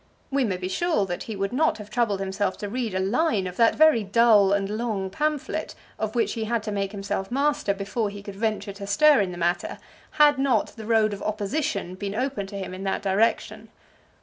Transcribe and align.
We 0.31 0.43
may 0.45 0.57
be 0.57 0.67
sure 0.67 1.05
that 1.05 1.21
he 1.29 1.35
would 1.35 1.53
not 1.53 1.77
have 1.77 1.91
troubled 1.91 2.21
himself 2.21 2.57
to 2.57 2.67
read 2.67 2.95
a 2.95 2.99
line 2.99 3.45
of 3.45 3.55
that 3.57 3.75
very 3.75 4.03
dull 4.03 4.51
and 4.51 4.67
long 4.67 5.11
pamphlet 5.11 5.75
of 5.99 6.15
which 6.15 6.33
he 6.33 6.45
had 6.45 6.63
to 6.63 6.71
make 6.71 6.91
himself 6.91 7.29
master 7.29 7.71
before 7.71 8.09
he 8.09 8.23
could 8.23 8.35
venture 8.35 8.73
to 8.73 8.87
stir 8.87 9.21
in 9.21 9.31
the 9.31 9.37
matter, 9.37 9.77
had 10.13 10.39
not 10.39 10.75
the 10.75 10.87
road 10.87 11.13
of 11.13 11.21
Opposition 11.21 11.93
been 11.93 12.15
open 12.15 12.47
to 12.47 12.57
him 12.57 12.73
in 12.73 12.83
that 12.85 13.03
direction. 13.03 13.69